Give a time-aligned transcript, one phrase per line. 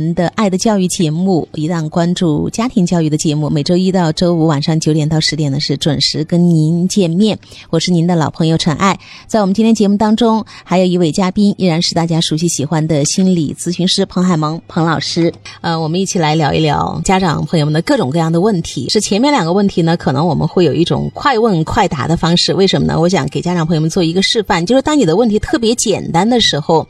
[0.00, 7.38] 我们的《爱的教育》节目，一档关注家庭教育的节目，每周一到周五晚上九点到十点呢是准时跟您见面。
[7.68, 15.34] 我是您的老朋友陈爱，在我们今天节目当中，还有一位嘉宾，依然是大家熟悉喜欢的心理咨询师彭海萌彭老师。
[15.60, 18.88] 呃，我们一起来聊一聊家长朋友们的各种各样的问题。
[18.88, 22.54] 是前面两个问题呢，可能我们会有一种快问快答的方式。
[22.54, 22.98] 为什么呢？
[22.98, 26.88] 我想给家长朋友们做一个示范，就是当你的问题特别简单的时候，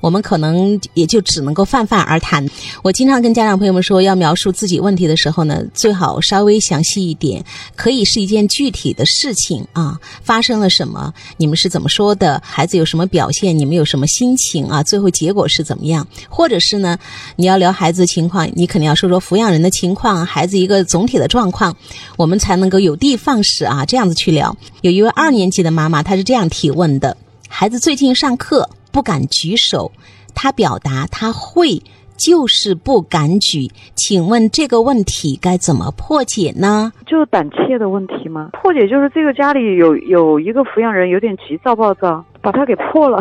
[0.00, 2.48] 我们可能也就只能够泛泛而谈。
[2.82, 7.44] 我经常跟家长朋友们说，要描述自己问题的时候呢，最好稍微详细一点，
[7.76, 16.04] 可以是一件具体的事情啊，发生了什么，你们是怎么说的，孩子有什么表现，你们有什么心情啊，最后结果是怎么样？
[16.28, 16.98] 或者是呢，
[17.36, 21.76] 你要聊孩子的情况，你肯定要说说抚养人的情况，孩子一个总体的状况，
[22.16, 24.56] 我们才能够有的放矢啊，这样子去聊。
[24.80, 27.16] 有一位二年级的妈妈，她是这样提问的：
[27.48, 29.92] 孩子最近上课不敢举手，
[30.34, 31.80] 他表达他会。
[32.24, 36.92] 就是不敢举，请问这个问题该怎么破解呢？
[37.06, 38.50] 就是胆怯的问题吗？
[38.52, 43.18] 破解就是这个家里有有一个抚养人有点急躁暴躁，把他给破了。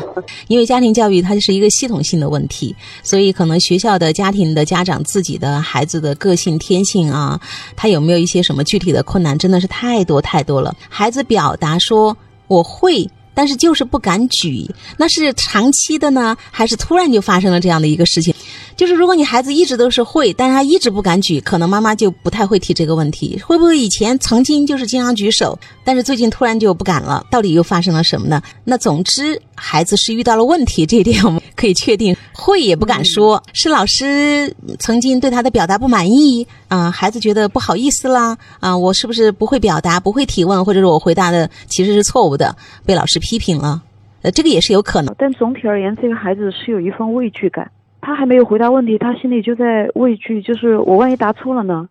[0.48, 7.40] 因为家庭教育它就是一个系统性的问题，所以可能学校的家庭的家长自己的孩子的个性天性啊，
[7.74, 10.76] 他有没有一些什么具体的困难，真的是太多太多了。
[10.90, 12.14] 孩子表达说
[12.46, 13.08] 我会。
[13.36, 14.64] 但是就是不敢举，
[14.96, 18.32] 那是长期的呢，还是突然就发生了这样的一个事情？
[18.76, 23.40] 就是如果你孩子一直都是会，但是他一直不敢举，可能妈妈就不太会提这个问题。
[23.46, 27.24] 会不会以前曾经就是经常举手，但是最近突然就不敢了？
[27.30, 28.42] 到底又发生了什么呢？
[28.64, 32.16] 那总之，孩子是遇到了问题，这一点我们可以确定。
[32.32, 43.82] 会也不敢说，是老师曾经对他的表达不满意啊，孩子觉得不好意思啦啊，我是不是不会表达，不会提问，或者是我回答的其实是错误的，被老师批评了？
[44.22, 45.14] 呃，这个也是有可能。
[45.18, 47.70] 但总体而言，这个孩子是有一份畏惧感，
[48.04, 51.88] 他还没有回答问题，他心里就在畏惧，就是我万一答错了呢？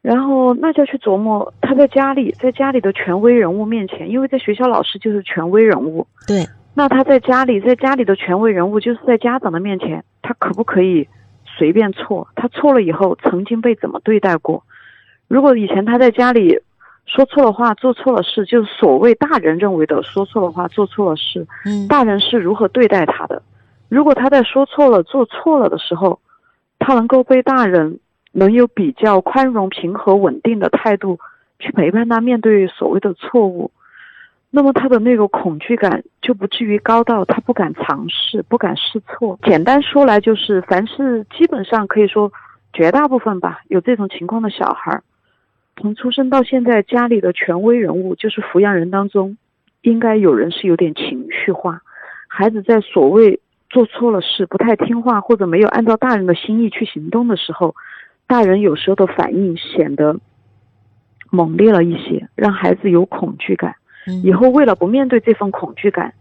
[0.00, 6.46] 然后那就要去琢磨，他在家里，在家里的权威人物面前，因为在学校老师就是权威人物，对。
[6.72, 11.06] 那他在家里，在家里的权威人物就是在家长的面前，他可不可以
[11.44, 12.26] 随便错？
[12.34, 14.62] 他错了以后，曾经被怎么对待过？
[15.28, 16.58] 如果以前他在家里
[17.04, 23.42] 说错了话，做错了事，就是所谓大人认为的说错了话，做错了事，嗯，大人是如何对待他的？
[23.90, 26.20] 如果他在说错了、做错了的时候，
[26.78, 27.98] 他能够被大人
[28.32, 31.18] 能有比较宽容、平和、稳定的态度
[31.58, 33.70] 去陪伴他面对所谓的错误。
[34.52, 39.38] 那么他的那个恐惧感就不至于高到他不敢尝试、不敢试错。
[39.42, 42.32] 简单说来，就是凡是基本上可以说
[42.72, 45.02] 绝大部分吧，有这种情况的小孩，
[45.76, 49.36] 从出生到现在，家里的权威人物就是抚养人当中，
[49.82, 51.82] 应该有人是有点情绪化。
[52.26, 57.74] 孩子在所谓做错了事、不太听话或者没有按照大人的心意去行动的时候，
[58.26, 60.18] 大人有时候的反应显得
[61.30, 63.76] 猛烈了一些，让孩子有恐惧感。
[64.24, 66.12] 以后为了不面对这份恐惧感，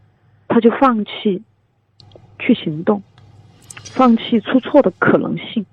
[0.47, 1.41] 他就放弃
[2.37, 3.01] 去行动，
[3.93, 5.65] 放弃出错的可能性。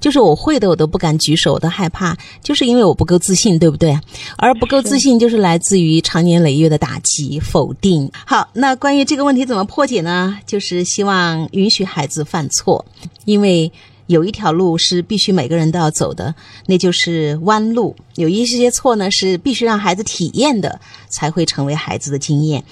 [0.00, 3.98] 就是我会的，我都不敢举手，我都害怕，就是因为我不够自信，对不对？
[4.36, 8.10] 而不够自信，就是来自于长年累月的打击、否定。
[8.26, 10.38] 好，那关于这个问题怎么破解呢？
[10.46, 12.84] 就是希望允许孩子犯错，
[13.24, 13.72] 因为。
[14.08, 16.32] 有一条路是必须每个人都要走的，
[16.66, 17.96] 那就是弯路。
[18.14, 22.62] 有一些错呢是必须让孩子体验的，才会成为孩子的经验。